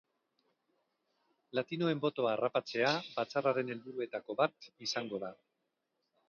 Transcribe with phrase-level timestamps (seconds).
[1.57, 5.33] Latinoen botoa harrapatzea batzarraren helburuetako bat izango da.